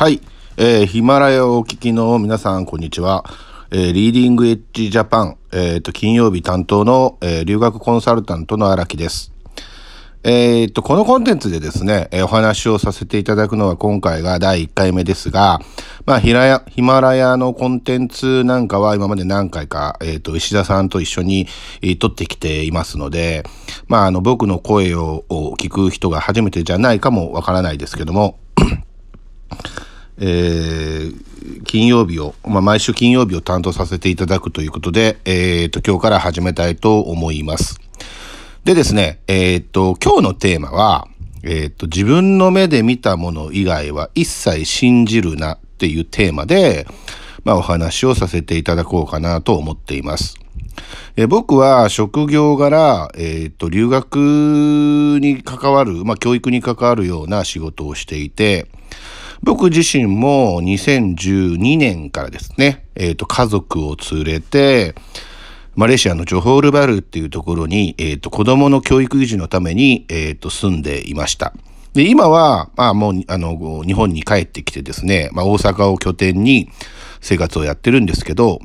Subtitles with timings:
[0.00, 0.22] はい、
[0.56, 3.22] えーヒマラヤをお聞きの皆さん、こんにちは。
[3.70, 9.30] えーリーディングエッジジャパン、えーと、金曜日担当の、えー留学コンサルタントの荒木です。
[10.24, 15.60] えーと、このコンテンツでですね、えーお話をさせていただくのは今回が第1回目ですが、
[16.06, 21.46] まあ、ヒラヤヒマラヤのコンテンツなんかは今まで何回か、えーと、石田さんと一緒に、
[21.82, 23.44] えー撮ってきていますので、
[23.86, 28.38] まあ、あの、僕の声をを聞く人が初めてじゃないかもわからないですけども、
[30.20, 31.30] えー
[31.64, 37.80] 金曜日を、まあ、毎週金曜日を担当させていただくということで、えーと、今日から始めたいと思います。
[38.64, 41.08] でですね、えーと、今日のテーマは、
[41.42, 46.86] えーと、自分の目で見たもの以外は一切信じるなっていうテーマで、
[47.44, 50.36] まあ、お話をさせていただこうかなと思っています。
[51.16, 54.16] え僕は職業柄、えーと、留学
[55.20, 58.68] に関わる、まあ、教育に関わるような仕事をしていて、
[59.42, 64.94] 僕自身も2012年からですね、えっ、と、家族を連れて、
[65.76, 71.54] マレーシアのジョホールバルっていうところに、えっ、と、子供の教育維持のために、えっ、と、住んでいました。
[71.94, 76.68] で、今は、まあもう、あの、日本に帰ってきてですね、まあ大阪を拠点に
[77.20, 78.60] 生活をやってるんですけど、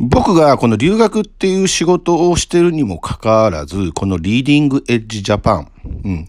[0.00, 5.72] 僕がこの留学っていう仕事をしてるにもかかわらず、このリーディングエッジジャパン、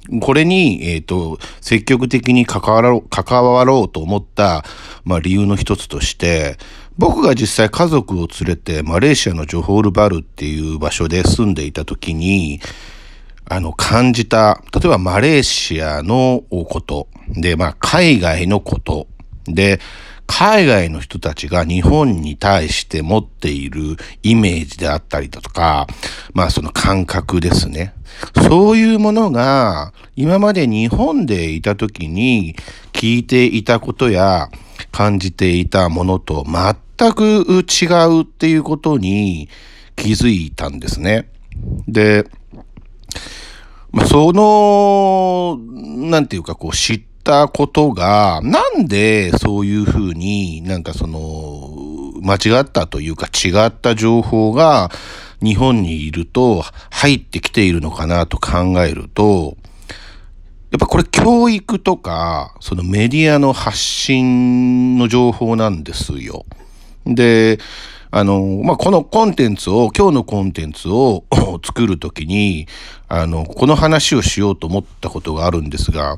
[0.10, 4.66] うん、これに、えっ、と、積極的に関わろう、関わろうと思った、
[5.04, 6.58] まあ理由の一つとして、
[6.98, 12.62] 僕が実際家族を連れてマレーシアのジョホールバルっていう場所で住んでいた時に、
[13.46, 19.08] あの、感じた、例えばマレーシアのこと、で、まあ、海外のこと、
[19.46, 19.80] で、
[20.32, 25.88] 海外の人たちが日本に対して持っているイメージであったりだとか、
[26.34, 27.96] まあその感覚ですね。
[28.48, 32.56] そういうものが今まで日本でいた時に
[32.94, 34.50] 聞いていたことや
[34.92, 37.86] 感じていたものと全く違
[38.20, 39.50] うっていうことに
[39.96, 41.28] 気づいたんですね。
[41.88, 42.26] で、
[43.92, 45.58] まあ、その、
[46.10, 54.90] なんていうか、こう、知ったことが、なんでそういうふうになんかその、間違ったというか違った情報が
[55.42, 59.56] 日本にいると入ってきているのかなと考えると、
[60.72, 66.46] やっぱこれ教育とか、そのメディアの発信の情報なんですよ。
[67.06, 67.60] で、
[68.12, 71.24] あの、まあ、このコンテンツを、今日のコンテンツを
[71.64, 72.68] 作るときに、
[73.08, 76.18] あの、この話をしようと思ったことがあるんですが、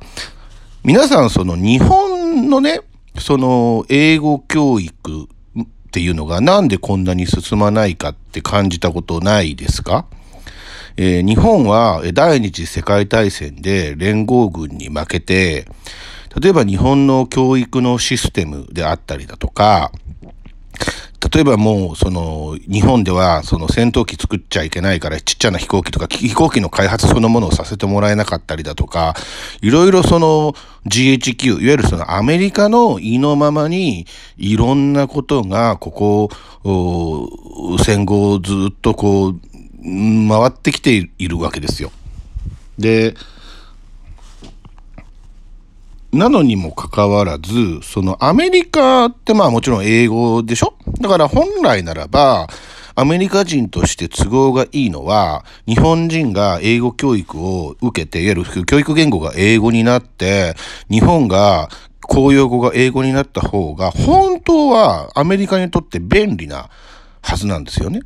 [0.84, 2.82] 皆さんその日本のね、
[3.20, 10.08] その英語教育っていうのがなんでこんなに進まないかって感じたことないですか？
[10.98, 15.68] えー日本は第二次世界大戦で連合軍に負けて、
[16.42, 19.92] 例えば日本の教育のシステムであったりだとか、
[21.30, 29.16] 例えばもう、その、日本では、その戦闘機作っちゃいけないから、ちっちゃな飛行機とか、飛行機の開発そのものをさせてもらえなかったりだとか、
[29.62, 30.56] いろいろその
[30.88, 39.40] GHQ、いわゆるそのアメリカの意のままに、いろんなことが、ここ、戦後ずっとこう、
[39.84, 41.92] 回ってきているわけですよ。
[42.80, 43.16] で、
[46.12, 50.74] なのにもかかわらず、そのアメリカってまあもちろん英語でしょ？
[51.02, 52.48] だから本来ならば、
[52.96, 60.56] アメリカ人として都合がいいのは、日本人が英語教育を受けて、いわゆる教育言語が英語になって、
[60.90, 61.70] 日本が
[62.02, 66.70] 公用語が英語になった方が、本当はアメリカにとって便利な
[67.22, 68.02] はずなんですよね。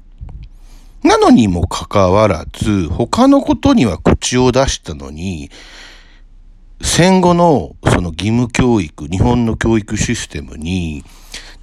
[1.03, 5.49] なのにもかかわらず、他のことには口を出したのに、
[6.81, 11.03] 戦後のその義務教育、日本の教育システムに、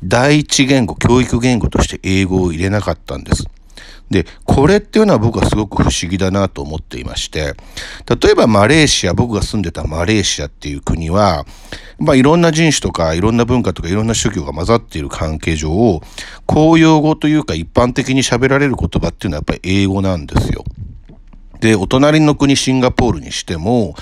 [0.02, 3.46] 第一言語、教育言語として英語を入れなかったんです。
[4.10, 7.54] で、これっていうのは僕はすごく不思議だなと思っていまして、
[8.22, 11.46] 例えばマレーシア、僕が住んでたマレーシアっていう国は、
[11.98, 16.00] まあいろんな人種とかいろんな文化とかいろんな宗教が混ざっている関係上、
[16.46, 20.64] 公用語というか一般的に喋られる言葉っていうのはやっぱり英語なんですよ。
[21.62, 23.94] で、お隣の国シンガポールにしても、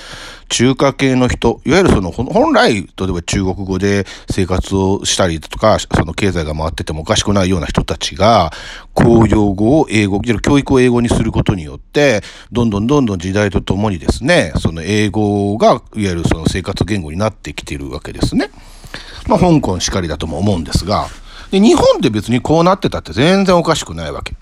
[0.49, 8.51] 中華系の人、いわゆるその、本来、例えば中国語で生活をしたりとか、その経済が回っててもおかしくないような人たちが、
[8.95, 18.51] 公用語を英語、教育を英語にすることによって、どんどんどんどん時代とともにですね、その英語が、いわゆるその生活言語になってきてるわけですね。
[19.29, 21.09] まあ、香港しかりだとも思うんですが、
[21.51, 24.35] で、日本って別にこうなってたって全然おかしくないわけ。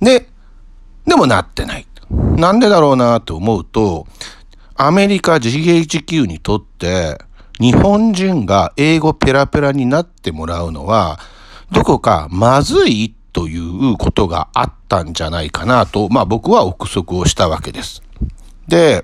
[0.00, 0.28] で、
[1.06, 1.86] でもなってない。
[2.12, 4.06] なんでだろうなと思うと、
[4.74, 7.18] アメリカ GHQ にとって、
[7.58, 11.18] 日本人が英語ペラペラになってもらうのは、
[11.70, 18.02] どこかまずいということがあったんじゃないかなと、まあ僕は憶測をしたわけです。
[18.68, 19.02] で、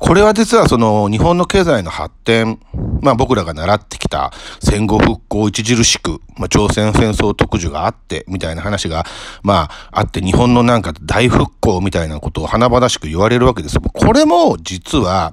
[0.00, 2.60] これは実はその日本の経済の発展、
[3.02, 9.04] まあ僕らが習ってきた戦後復興著しく、まあ朝鮮戦争特需があって、みたいな話が、
[9.42, 13.78] まああって日本のなんか大復興みたいなことを華々しく言われるわけです。
[13.80, 15.32] これも実は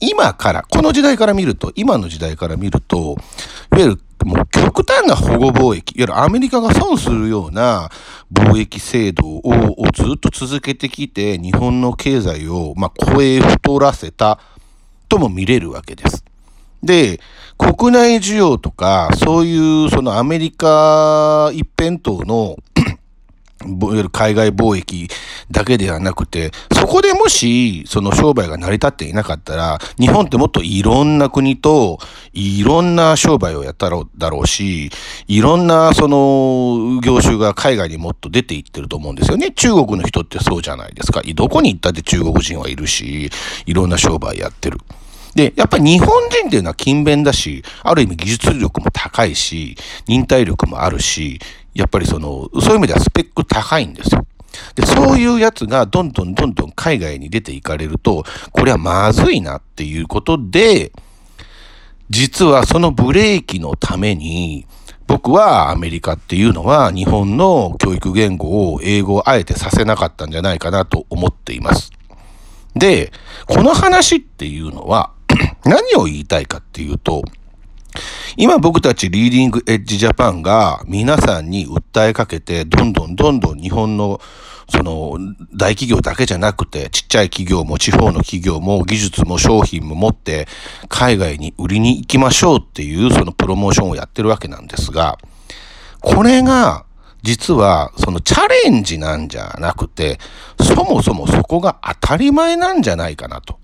[0.00, 3.16] 今から、この時代から見ると、今の時代から見ると、
[3.72, 7.88] いわゆるもう極端な保護貿易、いわゆるアメリカが損するような
[8.32, 9.42] 貿易制度を
[9.94, 14.40] ずっと続けてきて、日本の経済を、まあ、声太らせた
[15.08, 16.24] とも見れるわけです。
[16.82, 17.20] で、
[17.56, 22.56] 国内需要とか、そういうそのアメリカ一辺倒の
[24.12, 25.08] 海外貿易
[25.50, 31.98] だけではなくて、そこでもし、その商売が成り立っていなかったら、日本ってもっといろんな国と、
[32.32, 34.90] いろんな商売をやったろうだろうし、
[35.26, 39.50] いろんなその業種が海外にもっと出ていってると思うんですよね。
[39.50, 41.22] 中国の人ってそうじゃないですか。
[41.34, 43.30] どこに行ったって中国人はいるし、
[43.66, 44.78] いろんな商売やってる。
[45.34, 49.76] で、やっぱり日本人っていうのは勤勉だし、ある意味技術力も高いし、
[50.06, 51.38] 忍耐力もあるし、
[51.74, 54.26] やっぱりその、そういう意味ではスペック高いんですよ。
[54.74, 60.92] で、そういうやつがどんどんどんどん海外に出ていかれると、これはまずいなっていうことで、
[62.10, 64.66] 実はそのブレーキのために、
[65.06, 71.92] 僕はアメリカっていうのは日本の教育言語を英語をあえてさせなかったんじゃないかなと思っています。
[72.74, 73.12] で、
[73.46, 75.12] この話っていうのは
[75.64, 77.22] 何を言いたいかっていうと、
[78.36, 84.20] 今僕たちリーディングエッジジャパンが皆さんに訴えかけて、どんどんどんどん日本の
[84.70, 85.16] その
[85.54, 90.46] 大企業だけじゃなくて、ちっちゃい企業も地方の企業も技術も商品も持って
[90.88, 95.18] 海外に売りに行きましょうっていうそのプロモーションをやってるわけなんですが、
[96.00, 96.84] これが
[97.22, 100.18] 実はそのチャレンジなんじゃなくて、
[100.60, 103.57] そもそもそこが当たり前なんじゃないかなと。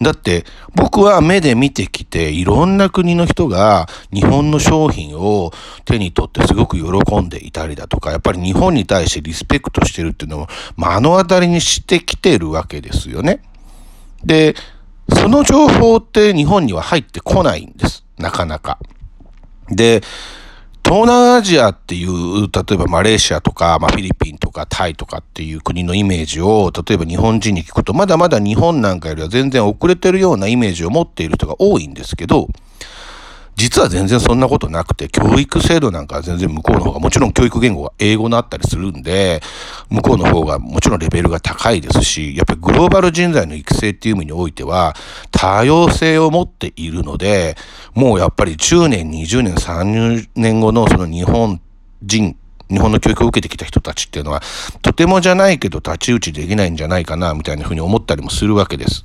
[0.00, 0.44] だって
[0.74, 5.52] 僕は目で見てきていろんな国の人が日本の商品を
[5.84, 13.42] 手に取ってすごく喜んでいたりだとか、やっぱり日本に対してリスペクトしてるっていうのを目の当たりにしてきてるわけですよね。
[14.24, 14.56] で、
[15.12, 18.04] その情報って日本には入ってこないんです。
[18.18, 18.78] なかなか。
[19.68, 20.02] で、
[20.84, 32.48] 東南アジアっていう、例えばマレーシアとか、まあ、フィリピンとかタイとかっていう国のイメージを、例えば日本人に聞くと、まだまだ日本なんかよりは全然遅れてるようなイメージを持っている人が多いんですけど、
[33.56, 39.42] 実は全然そんなことなくて、教育制度なんかは全然向こうの方が、もちろん教育言語が英語になったりするんで、
[39.90, 44.96] 向こうの方がもちろんレベルが高いですし、やっぱりグローバル人材の育成っていう意味においては、
[45.30, 47.56] 多様性を持っているので、
[47.94, 51.60] もうやっぱり10年、20年、30年後のその日本
[52.02, 52.36] 人、
[52.70, 54.42] 日本の教育を受けてきた人たちっていうのは、
[54.82, 59.04] とてもじゃないけど太刀打ちできないんじゃないかな、みたいなふうに思ったりもするわけです。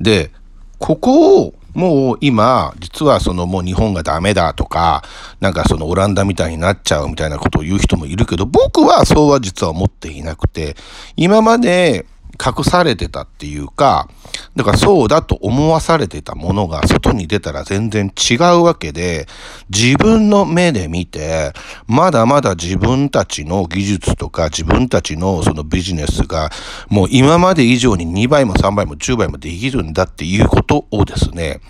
[0.00, 0.30] で、
[0.78, 5.02] ここをもう今、実はそのもう日本がダメだとか、
[5.40, 10.76] なんかそのオランダみたいになっちゃうみたいなことを言う人もいるけど、僕はそうは実は思っていなくて、
[11.16, 12.06] 今まで
[12.40, 14.08] 隠されてたっていうか、
[14.56, 19.26] だからそうだと思わされてたものが外に出たら全然違うわけで、
[19.68, 21.52] 自分の目で見て、
[21.86, 26.50] まだまだ自分たちの技術とか自分たちのそのビジネスが
[26.88, 31.60] もう今まで以上に2倍も3倍も10倍もできるんだっていうことをですね、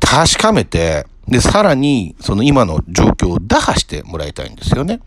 [0.00, 5.00] 確かめて、で、さらにその今の状況を打破してもらいたいんですよね。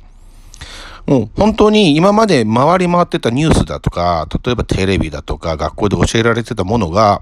[1.05, 7.21] もう本当に今まで回り回ってたニュースだとか、例えばテレビだとか学校で教えられてたものが、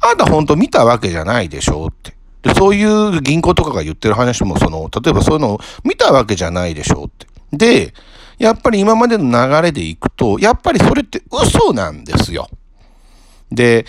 [0.00, 2.14] あんた本当見たわけじゃないでしょって。
[2.42, 7.26] で、そういう銀行とかが言ってる話も、その、例えばそういうのを見たわけじゃないでしょって。
[7.52, 7.94] で、
[8.38, 12.48] やっぱり今までの流れでいくと、やっぱりそれって嘘なんですよ。
[13.50, 13.86] で、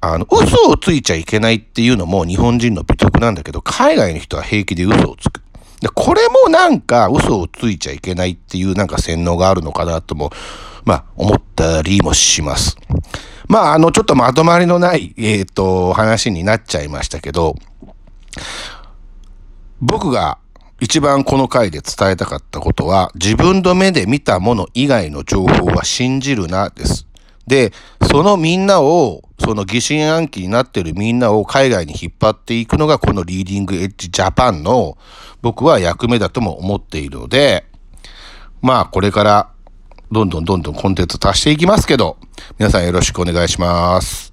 [0.00, 5.41] あの、嘘をついちゃいけないっていうのも日本人の美徳なんだけど、海外の人は平気で嘘をつく。
[5.82, 10.30] で、これもなんか嘘をついちゃいけないっていうなんか洗脳があるのかなとも、
[10.84, 12.76] まあ思ったりもします。
[13.48, 17.56] まああのちょっとまとまりのない、えっ、ー、と、話になっちゃいましたけど、
[19.80, 20.38] 僕が
[20.80, 27.08] 一番この回で伝えたかったことは、自分の目で見たもの以外の情報は信じるなです。
[27.46, 27.72] で、
[28.10, 34.96] そのみんなを、その疑心暗鬼になってるみんなを海外に引っ張っていくのがこのリーディングエッジジャパンの
[35.40, 37.64] 僕は役目だとも思っているので、
[38.60, 39.50] まあこれから
[40.12, 42.16] どんどんどんどんコンテンツ足していきますけど、
[42.58, 44.32] 皆さんよろしくお願いします。